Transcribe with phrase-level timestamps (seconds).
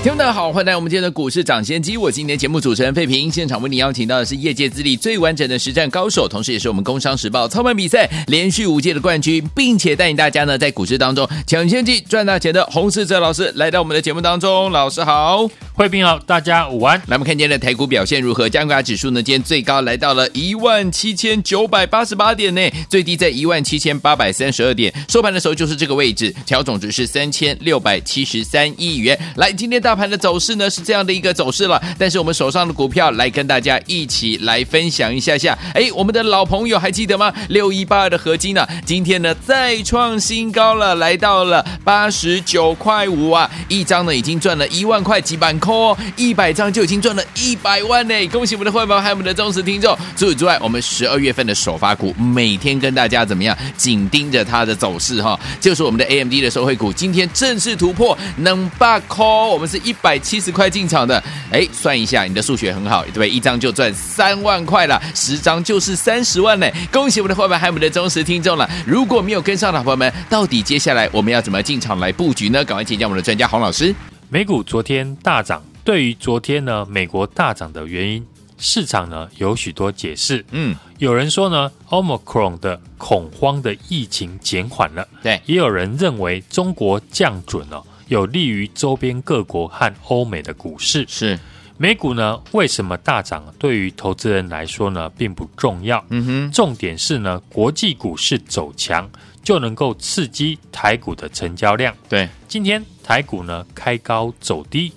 [0.00, 1.96] 听众大家好，欢迎来到我们今天的股市抢先机。
[1.96, 14.70] 我今天节目主持人费平，现场为你邀请到的是业界资历最完整的实战高手，同时也是我们工商时报操盘比赛连续五届的冠军，并且带领大家呢在股市当中抢先机赚大钱的洪世哲老师来到我们的节目当中。
[14.70, 16.96] 老师好，费平好，大家午安。
[17.08, 18.48] 来，我们看今天的台股表现如何？
[18.48, 29.18] 加权指数呢，今天最高来到了一万七千九百八十八点呢，最低在一万七千八百三十二点，收盘的时候就是这个位置，调总值是三千六百七十三亿元。
[29.34, 30.68] 来，今天大大盘的走势呢？
[30.68, 35.56] 是这样的一个走势了，但是我们手上的股票来跟大家一起来分享一下下。
[35.72, 37.32] 哎，我们的老朋友还记得吗？
[37.48, 43.50] 六一八二的合金呢、今天呢再创新高了，来到了八十九块五啊！
[43.66, 48.28] 一张呢已经赚了一万块几板扣哦，一百张就已经赚了一百万呢！
[48.28, 49.96] 恭喜我们的会员还有我们的忠实听众。
[50.14, 60.52] 除此之外，我们十二月份的首发股，每天跟大家怎么样紧盯着它的走势哈，就是我们的 AMD 的受惠股，今天正式突破能把扣，我们是一百七十。
[60.58, 63.30] 块进场的，哎，算一下，你的数学很好，对不对？
[63.30, 66.66] 一张就赚三万块了，十张就是三十万呢！
[66.90, 68.68] 恭喜我们的伙伴，还有我们的忠实听众了。
[68.84, 72.64] 如果没有跟上的朋友们，到底接下来我们要怎么进场来布局呢？
[72.64, 73.94] 赶快请教我们的专家洪老师。
[74.30, 78.26] 美股昨天大涨，对于昨天呢美国大涨的原因，
[78.58, 80.44] 市场呢有许多解释。
[80.50, 87.80] 嗯，有人说呢，Omicron 的恐慌的疫情减缓了，对，也有人认为中国降准了。
[88.08, 91.04] 有利于周边各国和欧美的股市。
[91.08, 91.38] 是
[91.80, 92.42] 美股呢？
[92.50, 93.44] 为什么大涨？
[93.56, 96.04] 对于投资人来说呢，并不重要。
[96.08, 99.08] 嗯哼，重点是呢，国际股市走强
[99.44, 101.94] 就能够刺激台股的成交量。
[102.08, 104.92] 对，今天台股呢开高走低，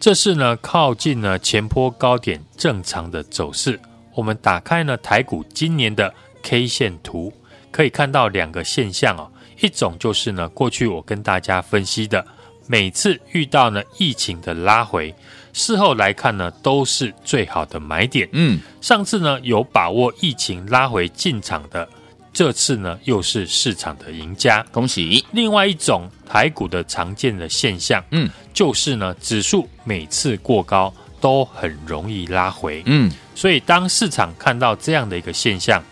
[0.00, 3.78] 这是呢靠近呢前坡高点正常的走势。
[4.12, 7.32] 我们打开呢台股今年的 K 线图，
[7.70, 9.30] 可以看到两个现象哦。
[9.60, 12.26] 一种就是呢，过去我跟大家分析的。
[12.66, 15.14] 每次遇到呢疫情的拉回，
[15.52, 18.28] 事后来看呢都是最好的买点。
[18.32, 21.86] 嗯，上次呢有把握疫情拉回进场的，
[22.32, 24.64] 这次呢又是市场的赢家。
[24.72, 25.24] 恭喜！
[25.32, 32.82] 另外一种台股的常见的现象，嗯，就是呢指数每次过高都很容易拉回。
[32.86, 35.82] 嗯，所以当市场看到这样的一个现象，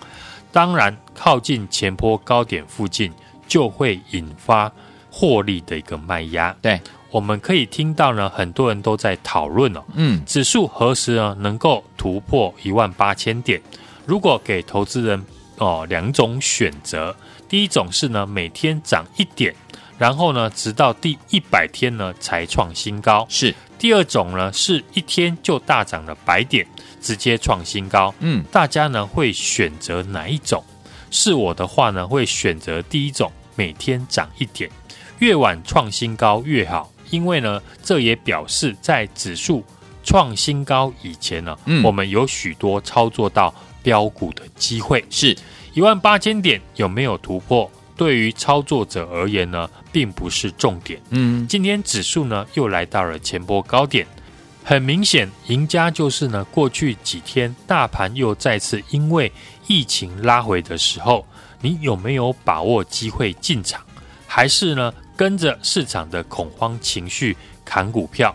[0.50, 3.12] 当然靠近前坡高点附近
[3.46, 4.72] 就会引发。
[5.14, 6.80] 获利的一个卖压，对，
[7.10, 13.60] 我们可以听到呢，很多人都在讨论哦，嗯，指数何时呢能够突破一万八千点？
[14.06, 15.22] 如果给投资人
[15.58, 17.14] 哦两种选择，
[17.46, 19.54] 第一种是呢每天涨一点，
[19.98, 26.66] 然后呢直到第一百天呢才创新高，是；第二种呢是一天就大涨了百点，
[27.02, 30.64] 直接创新高，嗯，大家呢会选择哪一种？
[31.10, 34.70] 是我的话呢会选择第一种，每天涨一点。
[35.18, 39.62] 越晚创新高越好，因为呢，这也表示在指数
[40.02, 45.04] 创新高以前呢，嗯，我们有许多操作到标股的机会。
[45.10, 45.36] 是
[45.74, 47.70] 一万八千点有没有突破？
[47.94, 51.00] 对于操作者而言呢，并不是重点。
[51.10, 54.04] 嗯，今天指数呢又来到了前波高点，
[54.64, 59.30] 很明显，赢家就是呢，过去几天大盘又再次因为
[59.68, 61.24] 疫情拉回的时候，
[61.60, 63.80] 你有没有把握机会进场？
[64.26, 64.92] 还是呢？
[65.16, 68.34] 跟着市场的恐慌情绪砍股票，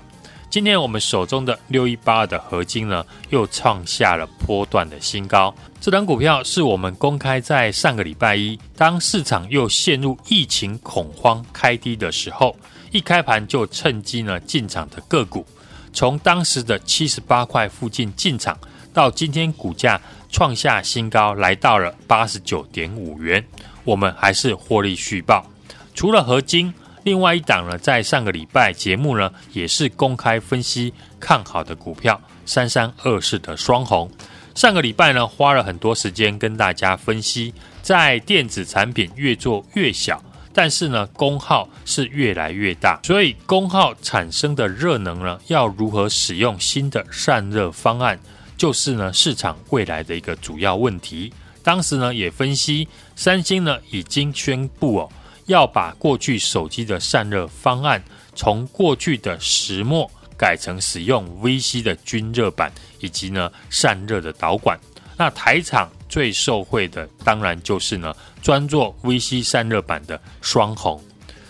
[0.49, 5.53] 今天我们手中的六一八二的合金呢，又创下了波段的新高。
[5.81, 12.55] 这档股票是我们公开在上个礼拜一，当市场又陷入疫情恐慌开低的时候，
[12.91, 15.45] 一开盘就趁机呢进场的个股。
[15.93, 18.57] 从当时的七十八块附近进场，
[18.93, 19.99] 到今天股价
[20.29, 23.43] 创下新高，来到了八十九点五元，
[23.83, 25.45] 我们还是获利续报。
[25.97, 26.71] 除了合金，
[27.05, 34.07] 另外一档呢，在上个礼拜节目呢，也是公开分析看好的股票，三三二四的双红。
[34.53, 37.51] 上个礼拜呢，花了很多时间跟大家分析，
[37.81, 40.23] 在电子产品越做越小，
[40.53, 48.19] 但是呢，功耗是越来越大，所以功耗产生的热能呢，要如何使用新的散热方案，
[48.55, 51.33] 就是呢，市场未来的一个主要问题。
[51.63, 55.09] 当时呢，也分析三星呢，已经宣布哦。
[55.47, 58.01] 要把过去手机的散热方案
[58.35, 64.79] 从过去的石墨改成使用 VC 的均热板，以及呢散热的导管。
[65.17, 71.01] 那台厂最受惠的，当然就是呢专做 VC 散热板的双鸿。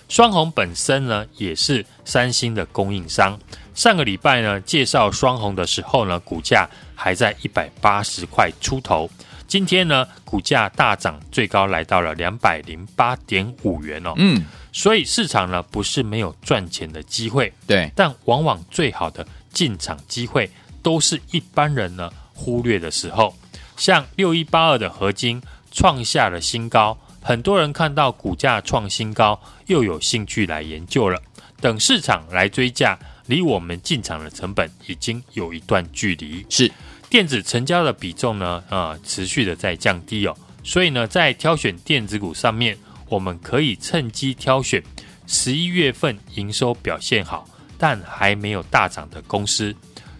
[0.07, 3.37] 双鸿本身呢也是三星的供应商。
[3.73, 9.09] 上个礼拜呢介绍双鸿的时候呢，股价还在一百八十块出头。
[9.47, 14.13] 今天呢股价大涨，最高来到了两百零八点五元哦。
[14.17, 20.49] 嗯，所以市场呢不是没有赚钱的机会，对，但往往最好的进场机会
[20.83, 23.33] 都是一般人呢忽略的时候。
[23.77, 25.41] 像六一八二的合金
[25.71, 31.21] 创下了新高，很多人看到股价创新高，又有兴趣来研究了。
[31.61, 32.97] 等市场来追价，
[33.27, 36.45] 离我们进场的成本已经有一段距离。
[36.49, 36.71] 是
[37.09, 40.35] 电子成交的比重呢，啊、持续的在降低哦。
[40.63, 42.77] 所以呢，在挑选电子股上面，
[43.07, 44.83] 我们可以趁机挑选
[45.25, 49.73] 十一月份营收表现好，但还没有大涨的公司。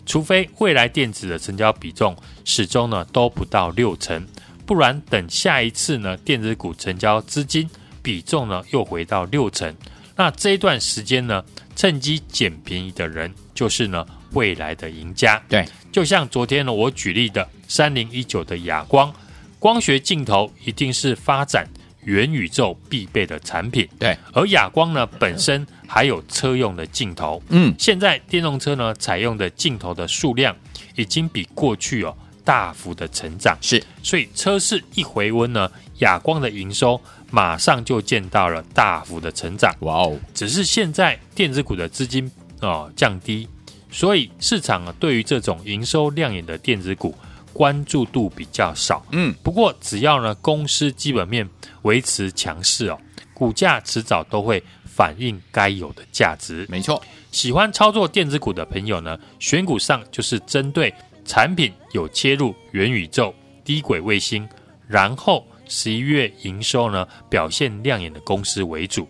[0.06, 4.26] 除非未来电子的成交比重始终呢都不到六成，
[4.66, 7.70] 不然等下一次呢电子股成交资金
[8.02, 9.76] 比重呢又回到六成，
[10.16, 11.44] 那这一段时间呢
[11.76, 15.42] 趁机捡便宜的人就是呢未来的赢家。
[15.48, 19.14] 对，就像昨天呢我举例的三零一九的哑光，
[19.60, 21.68] 光学镜头一定是发展
[22.04, 23.88] 元宇宙必备的产品。
[24.00, 25.66] 对，而哑光呢本身。
[25.90, 30.54] 还有车用的镜头，嗯，现在电动车呢采用的镜头的数量
[30.98, 32.14] 已经比过去哦
[32.44, 37.00] 大幅的成长，是，所以车市一回温呢，哑光的营收
[37.32, 40.20] 马上就见到了大幅的成长，哇哦！
[40.34, 42.30] 只是现在电子股的资金
[42.60, 43.48] 哦降低，
[43.92, 47.16] 所以市场啊对于这种营收亮眼的电子股
[47.54, 51.48] 关注度比较少，嗯，不过只要呢公司基本面
[51.84, 53.00] 维持强势哦，
[53.34, 54.64] 股价迟早都会。
[54.98, 57.00] 反映该有的价值，没错。
[57.32, 60.92] 喜欢操作电子股的朋友呢，选股上就是针对
[61.24, 63.32] 产品有切入元宇宙、
[63.64, 64.50] 低轨卫星，
[64.88, 69.08] 然后十一月营收呢表现亮眼的公司为主。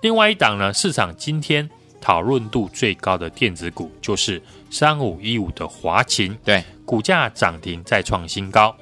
[0.00, 1.68] 另外一档呢，市场今天
[2.00, 4.40] 讨论度最高的电子股就是
[4.70, 8.74] 三五一五的华勤，对，股价涨停再创新高。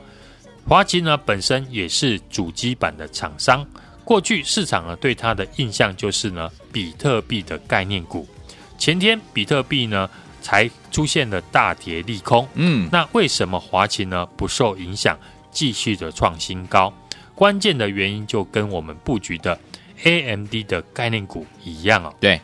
[0.69, 3.67] 华勤呢本身也是主机板的厂商。
[4.05, 8.29] 过去市场呢对它的印象就是呢比特币的概念股，
[8.77, 10.09] 前天比特币呢
[10.43, 15.19] 才出现了大跌利空，嗯，那为什么华勤呢不受影响，
[15.51, 16.93] 继续的创新高？
[17.35, 19.59] 关键的原因就跟我们布局的
[20.03, 22.41] AMD 的概念股一样哦，对，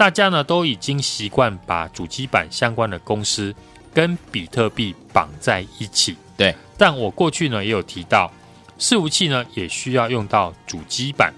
[0.00, 3.54] 大家呢都已经习惯把主机板相关的公司
[3.92, 8.32] 跟比特币绑在一起，对，但我过去呢也有提到。
[8.78, 11.30] 伺服器呢也需要用到主机板，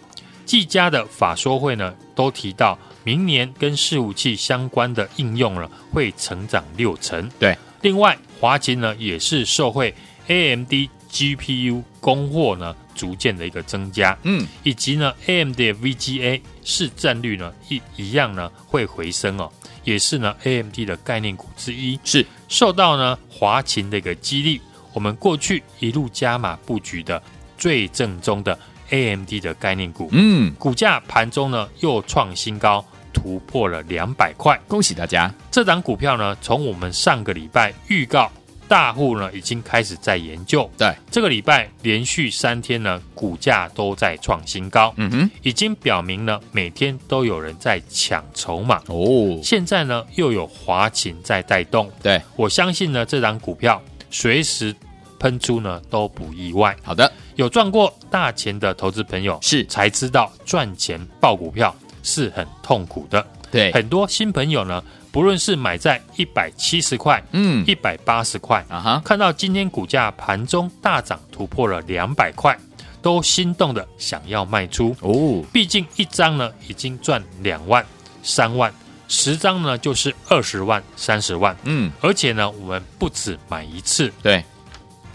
[0.46, 7.28] 技嘉的法说会呢都提到，明年跟伺服器相关的应用呢会成长六成。
[7.40, 9.92] 对，另外华勤呢也是受惠
[10.28, 10.72] AMD
[11.12, 19.52] GPU 供货呢逐渐的一个增加，嗯，以及呢 AMD 的 VGA 市占率呢一一样呢会回升哦，
[19.84, 22.26] 也是呢 AMD 的概念股之一，是。
[22.48, 24.60] 受到呢华勤的一个激励。
[24.94, 27.22] 我们过去一路加码布局的
[27.56, 28.58] 最正宗的
[28.90, 35.32] AMD 的概念股，嗯，股价盘中呢又创新高，突破了两百块，恭喜大家！
[35.50, 38.30] 这档股票呢，从我们上个礼拜预告，
[38.72, 48.80] 大户呢已经开始在研究，对，这个礼拜连续三天呢，股价都在创新高，嗯哼，已经表明呢每天都有人在抢筹码。
[48.86, 53.78] 哦，现在呢又有华勤在带动，对，我相信呢这档股票。
[54.10, 54.74] 随时
[55.18, 56.74] 喷出呢都不意外。
[56.82, 59.62] 好的，有赚过大钱的投资朋友是。
[59.66, 63.26] 才知道赚钱爆股票是很痛苦的。
[63.50, 64.82] 对，很多新朋友呢，
[65.12, 72.58] 不论是买在一百七十块，嗯，一百八十块啊哈，看到今天股价盘中大涨突破了两百块，
[73.02, 75.44] 都心动的想要卖出哦。
[75.52, 77.84] 毕竟一张呢已经赚两万、
[78.22, 78.72] 三万。
[79.08, 84.42] 十张呢，就是二十万、三十万，嗯，而且呢，我们不止买一次，对。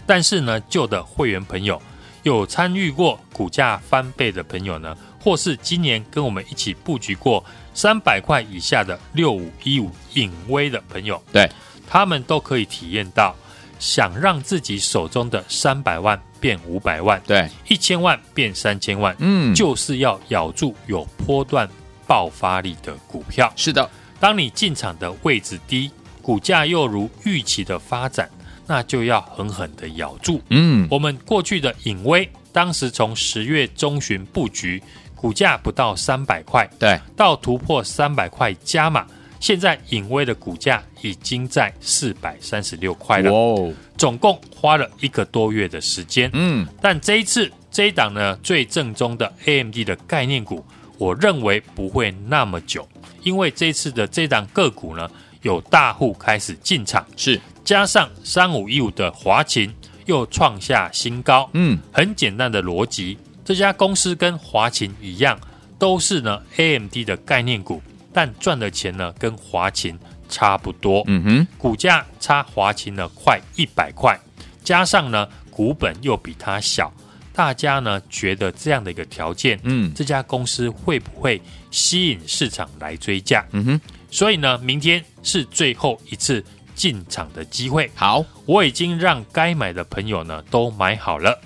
[0.06, 1.82] 但是呢，旧的会员朋友
[2.28, 7.44] 有参与过股价翻倍的朋友呢，或是今年跟我们一起布局过
[7.74, 11.50] 三百块以下的六五一五影威的朋友，对，
[11.86, 13.34] 他们都可以体验到，
[13.78, 21.68] 想让自己手中的三百万变五百万，对，一千万变三千万，嗯，就是要咬住有波段。
[22.08, 23.52] 爆发力的股票。
[23.54, 23.86] 是的，
[24.18, 25.90] 当你进场的位置低，
[26.22, 28.30] 股价又如预期的发展，
[28.68, 30.40] 那就要狠狠的咬住。
[30.50, 34.80] 嗯，我们过去的影威，当时从十月中旬布局，
[35.16, 39.06] 股价不到三百块，对，到突破三百块加码，
[39.40, 43.30] 现在影威的股价已经在四百三十六块了。
[43.32, 46.30] 哦，总共花了一个多月的时间。
[46.34, 50.64] 嗯，但这一次这一档呢，最正宗的 AMD 的概念股，
[50.98, 52.86] 我认为不会那么久，
[53.22, 55.10] 因为这次的这档个股呢，
[55.42, 59.70] 有大户开始进场，是加上三五一五的华勤
[60.06, 61.50] 又创下新高。
[61.52, 65.38] 嗯，很简单的逻辑，这家公司跟华勤一样，
[65.78, 69.98] 都是呢 AMD 的概念股，但赚的钱呢跟华勤
[70.30, 71.04] 差不多。
[71.08, 74.18] 嗯哼，股价差华勤呢快一百块，
[74.64, 76.90] 加上呢股本又比它小，
[77.34, 81.38] 大家呢觉得这样的一个条件，嗯这家公司会不会
[81.70, 83.46] 吸引市场来追价？
[83.52, 86.42] 嗯哼，所以呢，明天是最后一次
[86.78, 87.90] 进场的机会。
[87.96, 91.36] 好，我已经让该买的朋友呢都买好了，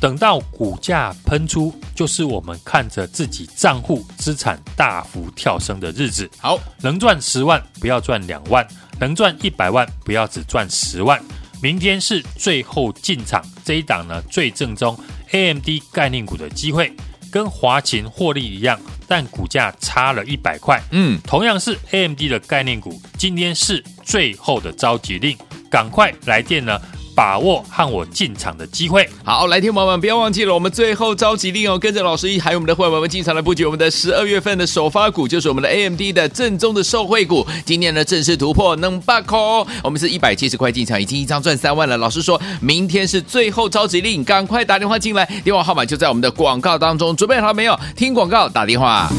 [0.00, 6.28] 等到股价喷出，就是我们看着自己账户资产大幅跳升的日子。
[6.38, 8.64] 好，能赚十万，不要赚两万；
[8.98, 11.22] 能赚一百万，不要只赚十万。
[11.62, 14.98] 明天是最后进场这一档呢，最正宗
[15.30, 16.92] AMD 概念股的机会，
[17.30, 20.82] 跟华勤获利一样，但股价差了一百块。
[20.90, 25.36] 嗯，同样是 AMD 的概念股，今天是最后的召集令，
[25.70, 26.80] 赶快来电呢！
[27.20, 29.06] 把握和我进场的机会。
[29.22, 37.46] 好，来听朋友们不要忘记了，我们最后召集令哦，跟着老师一还有我们的会员们进场来布局我们的十二月份的首发股，就是我们的 AMD 的正宗的受惠股。
[37.66, 41.94] 今年呢正式突破能八口，我们是一百七十块进场，已经一张赚三万了。
[41.98, 47.78] 老师说明天是最后召集令，赶快打电话进来，电话号码就在我们的广告当中，准备好了没有？
[47.94, 49.10] 听广告打电话。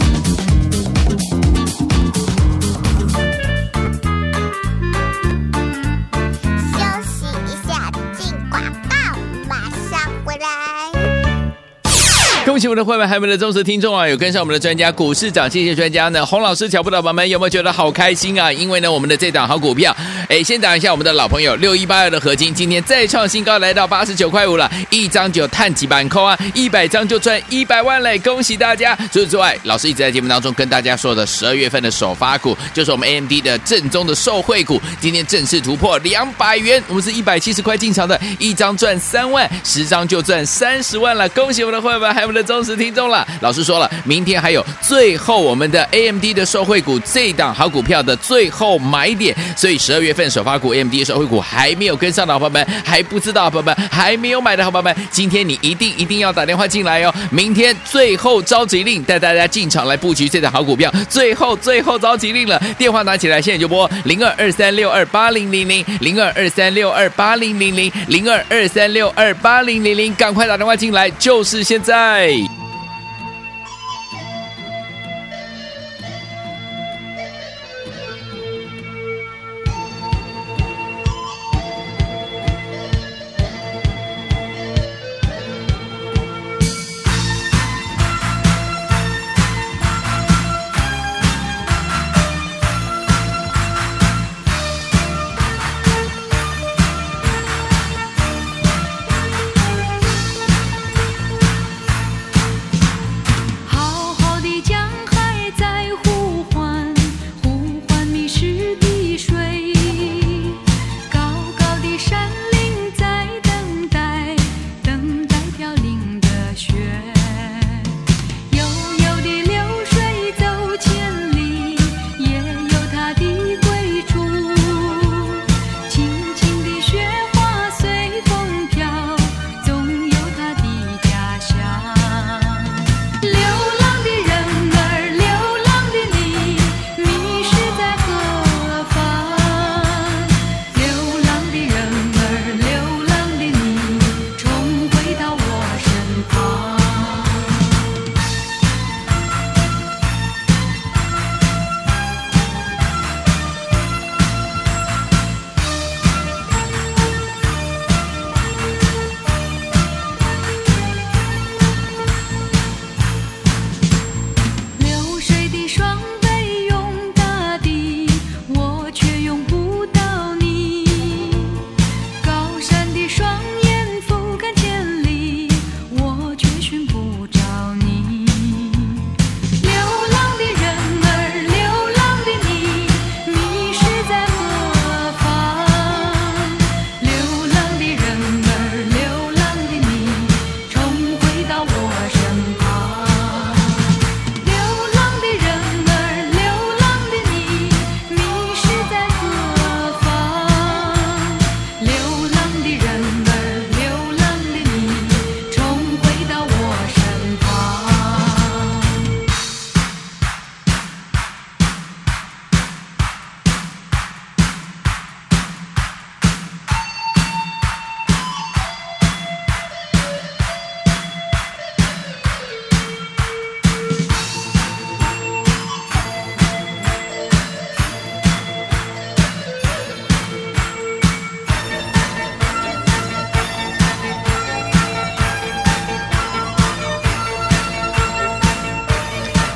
[12.51, 14.05] 恭喜我们的会员，还有我们的忠实听众啊！
[14.05, 16.25] 有跟上我们的专家股市涨，谢谢专家呢。
[16.25, 18.51] 洪老师脚步的宝们有没有觉得好开心啊？
[18.51, 19.95] 因为呢，我们的这档好股票，
[20.27, 28.19] 哎，先讲一下我们的老朋友六一八二的合金，今天再创新高，来到八十九块五了，一张就碳几板扣啊，一百张就赚一百万嘞！
[28.19, 28.97] 恭喜大家！
[28.97, 41.29] 除此之外，老师一直在节目当中跟大家说的十二月份的首发股，就是我们 AMD 的正宗的受惠股，今天正式突破两百元，我们是一百七十块进场的，一张赚三万，十张就赚三十万了！
[41.29, 42.40] 恭喜我们的会员，还有我们的。
[42.43, 57.13] 忠实听众了，老师说了，明天还有最后我们的 AMD 的受惠股这档好股票的最后买点，所以十二月份首发股 AMD 的受惠股还没有跟上的朋友们，还不知道的伙伴们，还没有买的好朋友们，今天你一定一定要打电话进来哦！
[57.31, 72.30] 明天最后召集令，带大家进场来布局这档好股票，最后最后召集令了，电话拿起来，现在就拨零二二三六二八零零零零二二三六二八零零零零二二三六二八零零零，赶快打电话进来，就是现在。
[72.31, 72.60] Hey.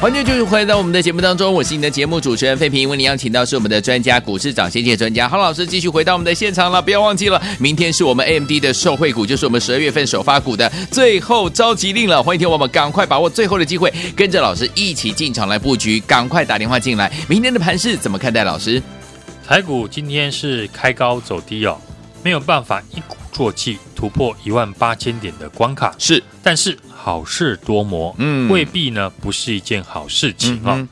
[0.05, 2.88] 欢迎继续回到我们的节目当中，我是你的节目主持人费平。
[2.88, 6.79] 为你邀请到是我们的专家，股市涨先机专家洪老师，继续回到我们的现场了。
[6.79, 12.21] 不要忘记了，明天是我们 AMD 的受惠股，就是我们十二月份首发股的最后召集令了。
[12.21, 17.12] 欢迎听我们赶快把握最后的机会，跟着老师一起进场来布局，赶快打电话进来。
[17.27, 18.43] 明天的盘势怎么看待？
[18.43, 18.79] 老师，
[19.43, 21.81] 台股今天是开高走低哦，
[22.21, 26.77] 没有办法一鼓作气突破一万八千点的关卡，是，但是。
[27.06, 30.88] 好事多磨，嗯，未必呢不是一件好事情哦。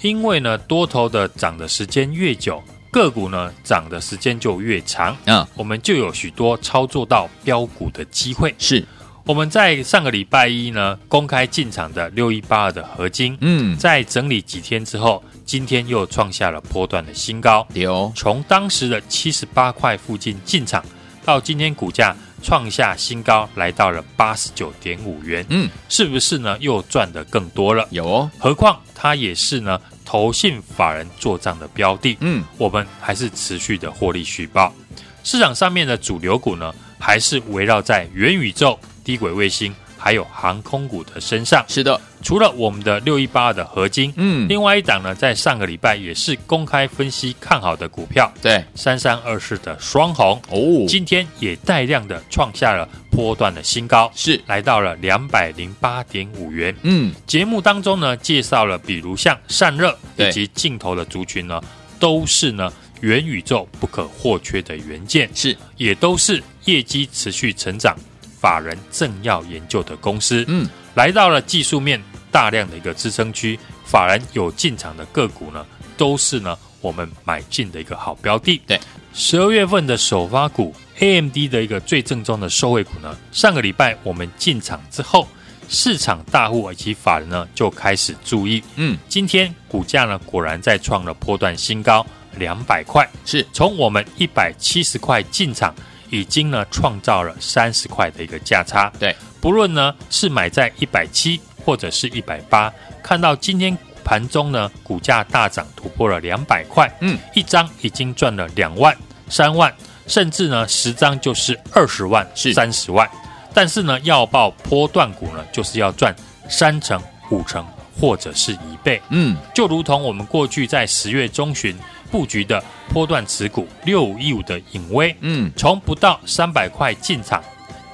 [0.00, 8.52] 因为呢，多头的涨的时间越久，个股呢涨的时间就越长，嗯，我们就有许多操作到标股的机会。
[8.58, 8.84] 是，
[9.24, 17.64] 我们在上个礼拜一呢公开进场的六一八二的合金，嗯，在整理几天之后，今天又创下了波段的新高。
[17.74, 20.84] 有，从当时的七十八块附近进场，
[21.24, 22.16] 到今天股价。
[22.44, 25.46] 创下新高，来到了八十九点五元。
[25.48, 26.58] 嗯，是不是呢？
[26.58, 27.86] 又赚的更多了？
[27.90, 28.28] 有哦。
[28.36, 32.16] 何况它也是呢，投信法人做账的标的。
[32.18, 34.74] 嗯，我们还是持续的获利续报。
[35.22, 39.72] 市场上面的主流股呢，还是围绕在元宇宙、低轨卫星。
[40.02, 54.40] 还有航空股的身上，是的，除了我们的六一八二的合金，嗯，另外一档呢，在上个礼拜也是公开分析看好的股票，对，三三二四的双红，哦，今天也带量的创下了波段的新高，是。
[54.48, 61.62] 来到了两百零八点五元，嗯，节目当中呢，介绍了比如像散热以及镜头的族群呢，
[62.00, 67.96] 都是呢元宇宙不可或缺的元件，是，也都是业绩持续成长。
[68.42, 75.64] 法人正要研究的公司，嗯，来到了技术面大量的一个支撑区，法人有进场的个股呢，
[75.96, 78.60] 都是呢我们买进的一个好标的。
[78.66, 78.80] 对，
[79.14, 85.28] 十二月份的首发股 AMD 的一个最正宗的受惠股呢，上个礼拜我们进场之后，
[85.68, 92.04] 市场大户以及法人呢就开始注意，嗯，今天股价呢果然再创了波段新高，
[92.38, 93.46] 两百块，是。
[93.52, 95.72] 从我们一百七十块进场。
[96.12, 102.70] 已经呢创造了三十块的一个价差，对，不论呢是买在一百七或者是一百八，
[103.02, 108.94] 看到今天盘中呢股价大涨突破了两百块，嗯，一张已经赚了两万、
[109.30, 109.72] 三万，
[110.06, 112.52] 甚至呢十张就是二十万、是。
[112.52, 113.08] 三十万，
[113.54, 116.14] 但是呢要报波段股呢就是要赚
[116.46, 117.66] 三成、五成
[117.98, 121.74] 或者是一倍，嗯，就如同我们过去在十月中旬。
[122.12, 127.42] 布局的波段持股六五一五的影威，嗯，从不到三百块进场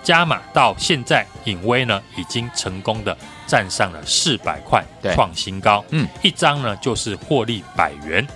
[0.02, 8.26] 加码到现在，影威呢已经成功的站上了四百块，创新高，嗯，一张呢就是获利百元。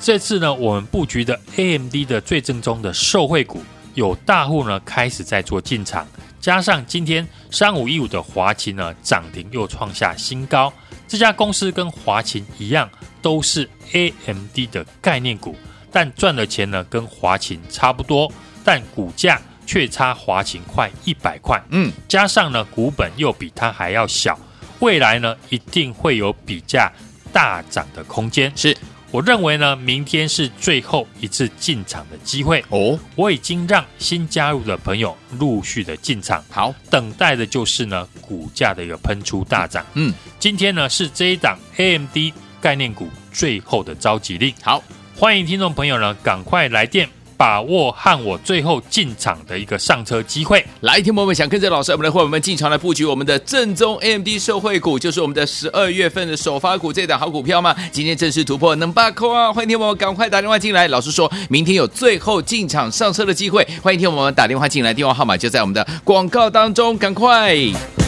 [0.00, 3.62] 这次呢，我们布局的 AMD 的最正宗的受惠股，
[3.94, 6.06] 有大户呢开始在做进场，
[6.40, 10.72] 加上今天三五一五的华勤呢涨停又创下新高，
[11.08, 12.88] 这家公司跟华勤一样。
[13.22, 15.56] 都是 AMD 的概念股，
[15.90, 18.30] 但赚的钱呢跟华勤差不多，
[18.62, 21.58] 但股价却差华勤快一百块。
[21.70, 24.38] 嗯，加上呢股本又比它还要小，
[24.80, 26.92] 未来呢一定会有比价
[27.32, 28.52] 大涨的空间。
[28.54, 28.76] 是，
[29.14, 32.98] 我认为呢明天是最后一次进场的机会哦。
[33.14, 39.86] 我已经让新加入的朋友陆续的进场，好，等待的就是呢股价的一个喷出大涨。
[39.94, 42.34] 嗯，今天呢是这一档 AMD。
[42.60, 44.82] 概念股最后的召集令，好，
[45.14, 50.64] 欢迎听众朋友呢，赶快来电，把握和我最后进场的一个上车机会。
[50.80, 57.74] 来，听朋友们想跟着老师，我们的伙伴们进场来布局我们的正宗 AMD 社会股，就是我们的十二月份的首发股，这档好股票吗？
[57.92, 59.52] 今天正式突破能把扣啊！
[59.52, 60.88] 欢迎听众朋友们赶快打电话进来。
[60.88, 68.03] 老师说明天有最后进场上车的机会，欢迎听众朋友们打电话进来，电话号码就在我们的广告当中，赶快。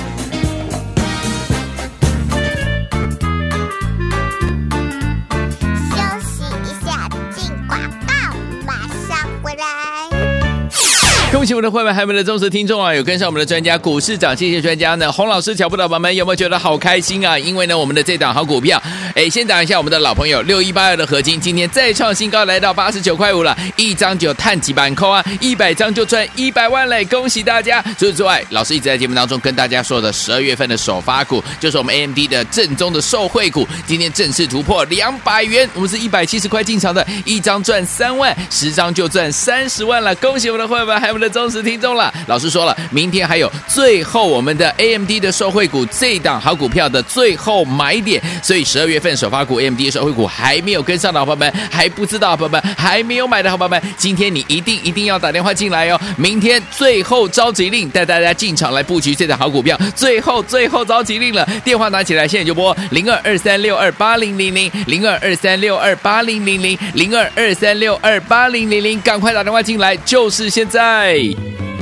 [11.47, 12.93] 恭喜我们的会员，还有我们的忠实听众啊！
[12.93, 15.13] 有跟上我们的专家，股市涨，谢谢专家呢。
[15.13, 17.39] 洪老师，脚步的宝宝们有没有觉得好开心啊？
[17.39, 18.83] 因为呢，我们的这档好股票，
[19.15, 27.05] 哎，先讲一下我们的老朋友六一八二的合金，今天再创新高，来到八十九块五了，一张就探几板扣啊，一百张就赚一百万嘞！
[27.05, 27.81] 恭喜大家！
[27.97, 40.13] 除此之外，老师一直在节目当中跟大家说的十二月份的首发股，就是我们 AMD 的正宗的受惠股，今天正式突破两百元，我们是一百七十块进场的，一张赚三万，十张就赚三十万了！
[40.17, 41.36] 恭喜我们的会员，还有我们的。
[41.37, 42.11] 忠实听众了。
[42.27, 56.01] 老师说了，明天还有最后我们的 AMD 的受惠股这档好股票的最后买点，所以十二月份首发股 AMD 的受惠股还没有跟上的伙伴们，还不知道的伙伴们，还没有买的伙伴们，今天你一定一定要打电话进来哦。
[56.17, 71.26] 明天最后召集令，带大家进场来布局这档好股票，最后最后召集令了，电话拿起来，现在就拨零二二三六二八零零零零二二三六二八零零零零二二三六二八零零零，赶快打电话进来，就是现在。
[71.27, 71.76] 你。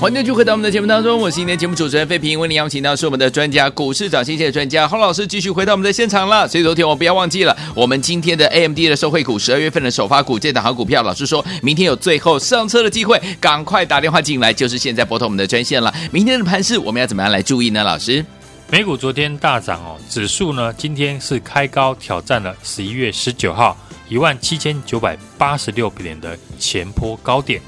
[0.00, 6.48] 欢迎继续回到我们的节目当中，我是今天节目主持人费平，为您邀请到是我们的专家，股市涨先机的专家洪老师，继续回到我们的现场了。
[6.48, 15.92] 所以昨天我不要忘记了，我们今天的 AMD 的受惠股，十二月份的首发股，这档好股票，老师说明天有最后上车的机会，赶快打电话进来，就是现在拨通我们的专线了。
[16.10, 17.84] 明天的盘势我们要怎么样来注意呢？
[17.84, 18.24] 老师，
[18.70, 23.76] 美股昨天大涨哦，指数呢今天是开高挑战了十一月十九号
[24.08, 27.60] 一万七千九百八十六点的前波高点。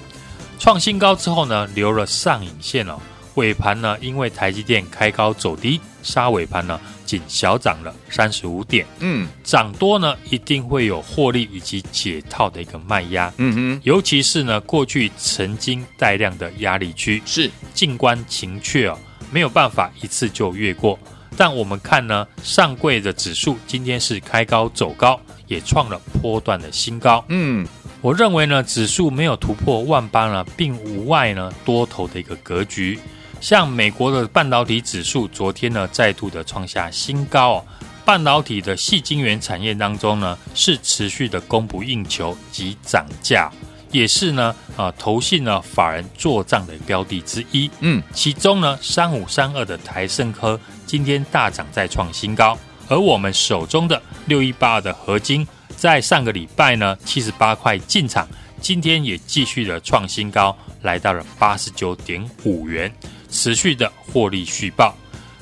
[0.63, 2.97] 创新高之后呢，留了上影线哦。
[3.35, 8.87] 尾盘呢，因为台积电开高走低，杀尾盘呢，仅小涨了三十五点。
[9.01, 13.33] 嗯，涨多呢，一定会有获利以及解套的一个卖压。
[13.39, 18.97] 嗯哼，尤其是呢，过去曾经带量的压力区是静观情却哦，
[19.33, 20.97] 没有办法一次就越过。
[21.37, 27.25] 但我们看呢，上柜的指数今天是开高走高，也创了波段的新高。
[27.27, 27.67] 嗯。
[28.03, 32.99] 我认为呢，指数没有突破万八呢，并无碍呢多头的一个格局。
[33.41, 37.65] 像美国的半导体指数，昨天呢再度的创下新高哦。
[38.05, 43.49] 半导体的细晶圆产业当中呢，是持续的供不应求及涨价，
[43.93, 47.71] 也是呢啊投信呢法人做账的标的之一。
[47.79, 55.47] 嗯，其中呢三五三二的台盛科今天大涨再创新高，而我们手中的六一八二的合晶。
[55.83, 58.25] 在上个礼拜呢，七十八块进场，
[58.61, 62.89] 今天也继续的创新高，来到了八十九点五元，
[63.29, 64.95] 持续的获利续报。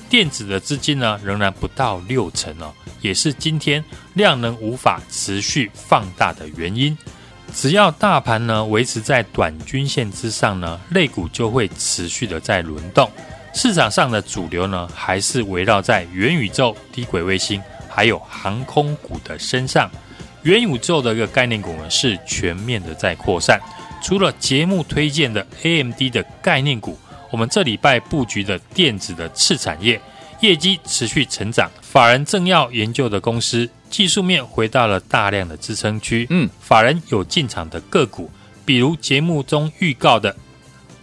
[0.08, 2.72] 电子的资金呢，仍然不到六成哦，
[3.02, 6.96] 也是今天量能无法持续放大的原因。
[7.52, 13.06] 只要大盘呢维持在短均线之上呢，类股就会持续的在轮动。
[13.52, 19.90] 市场上的主流呢，还是围绕在元宇宙、低轨卫星，还有航空股的身上。
[20.42, 23.60] 元宇宙的一个概念股呢，是全面的在扩散。
[24.02, 26.98] 除了节目推荐的 AMD 的概念股，
[27.30, 30.00] 我们这礼拜布局的电子的次产业
[30.40, 31.70] 业绩持续成长。
[31.82, 36.26] 法人正要研究的公司，技术面回到了大量的支撑区。
[36.30, 38.30] 嗯，法人有进场的个股，
[38.64, 40.34] 比如节目中预告的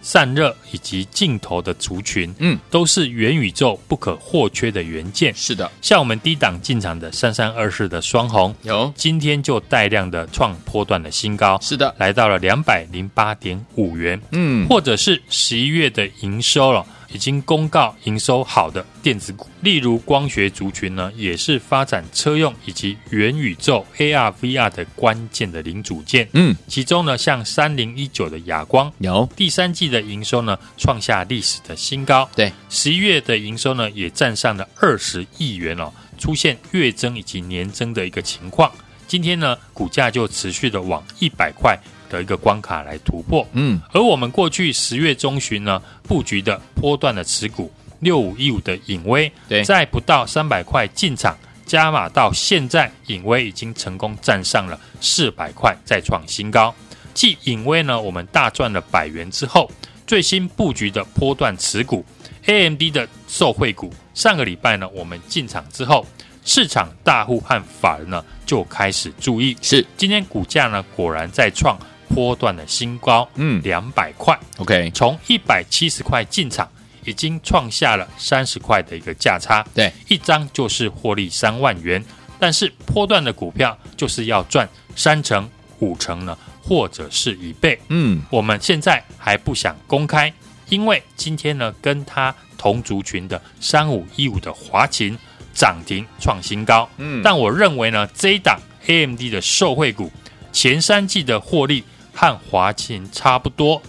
[0.02, 5.34] 散热以及镜头的族群，嗯，都是元宇宙不可或缺的元件。
[5.34, 11.58] 是的，像我们低档进场的三三二四的双红，有今天就带量的创波段的新高。
[11.60, 14.20] 是的，来到了两百零八点五元。
[14.32, 16.84] 嗯，或者是十一月的营收了。
[17.12, 26.28] 已经公告营收好的电子股，例如光学族群呢，也是发展车用以及元宇宙 AR VR 的关键的零组件。
[26.32, 32.28] 嗯，其中呢，像三零一九的亚光有第三季的营收呢，创下历史的新高。
[32.36, 38.70] 对，十一月的营收呢，也站上了二十亿元哦，出现月增以及年增的一个情况。
[39.06, 41.78] 今天呢，股价就持续的往一百块。
[42.08, 56.74] 的一个关卡来突破，嗯，而我们过去十月中旬呢布局的波段的持股六五一五的颖崴，对，在不到三百块进场加码到现在，颖崴已经成功站上了四百块，再创新高。
[57.14, 59.70] 继颖崴呢，我们大赚了百元之后，
[60.06, 62.04] 最新布局的波段持股
[62.46, 66.06] AMD 的受惠股，上个礼拜呢，我们进场之后。
[66.44, 76.68] 市场大户和法人呢就开始注意，是今天股价呢果然在创波段的新高，嗯，两百块，OK，从一百七十块进场，
[77.04, 82.04] 已经创下了三十块的一个价差，对，一张就是获利三万元，
[82.38, 90.32] 但是波段的股票就是要赚三成、五成呢，或者是一倍，嗯，我们现在还不想公开，
[90.68, 95.16] 因为今天呢跟它同族群的三五一五的华擎。
[95.54, 100.08] 涨停创新高，嗯，但我认为呢，这一档 AMD 的受惠股
[100.52, 101.82] 前三季的获利
[102.18, 103.80] 和华擎差不多，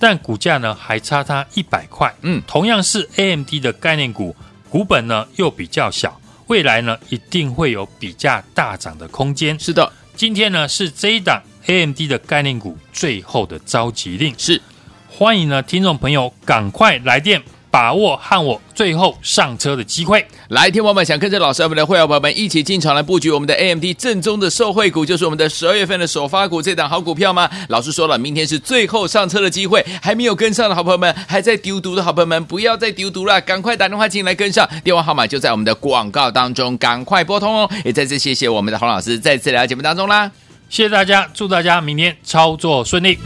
[0.00, 4.34] 但股价呢还差它一百块，嗯，同样是 AMD 的概念股，
[4.68, 9.56] 股本呢又比较小，未来呢一定会有比价大涨的空间。
[9.60, 14.60] 是的，今天呢是这一档 AMD 的概念股最后的召集令，是
[15.08, 17.40] 欢迎呢听众朋友赶快来电。
[17.76, 27.50] 把握和我最后上车的机会，来，听友们想跟着老师我们的会员朋友们一起进场来布局我们的 AMD 正宗的受惠股，就是我们的十二月份的首发股这档好股票吗？
[27.68, 37.70] 老师说了，明天是最后上车的机会，还没有跟上的好朋友们，还在丢毒的好朋友们，不要再丢毒了，赶快打电话进来跟上，电话号码就在我们的广告当中，赶快拨通哦！
[37.84, 40.30] 也再次谢谢我们的洪老师再次来到节目当中啦，
[40.70, 43.18] 谢谢大家，祝大家明天操作顺利。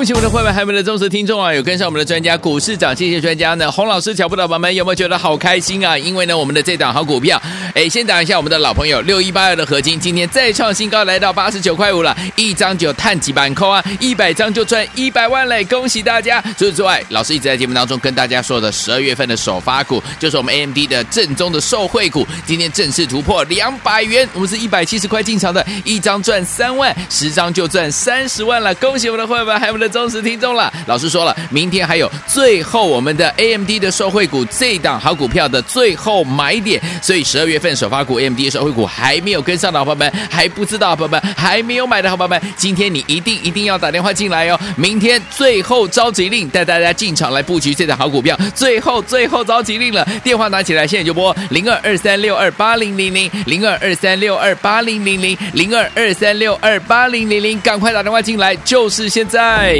[0.00, 1.52] 恭喜我们的会员，还有我们的忠实听众啊！
[1.52, 5.98] 有跟上我们的专家股市涨，谢谢专家呢，洪老师脚步的宝宝们有没有觉得好开心啊？
[5.98, 7.38] 因为呢，我们的这档好股票，
[7.74, 15.62] 哎，先讲一下我们的老朋友六一八二的合金，今天再创新高，来到八十九块五了，一张就碳几板扣啊，一百张就赚一百万嘞！
[15.64, 16.40] 恭喜大家！
[16.56, 28.74] 除此之外，老师一直在节目当中跟大家说的十二月份的首发股，就是我们 AMD 的正宗的受惠股，今天正式突破两百元，我们是一百七十块进场的，一张赚三万，十张就赚三十万了！
[28.76, 44.58] 恭喜我们的会员，还有我们的忠实听众了，老师说了，明天还有最后我们的 AMD 的受惠股这档好股票的最后买点，所以十二月份首发股 AMD 的受惠股还没有跟上的好朋友们，还不知道的好朋友们，还没有买的好朋友们，今天你一定一定要打电话进来哦！
[44.76, 59.79] 明天最后召集令带大家进场来布局这档好股票，最后最后召集令了，电话拿起来，现在就拨零二二三六二八零零零零二二三六二八零零零零二二三六二八零零零，赶快打电话进来，就是现在。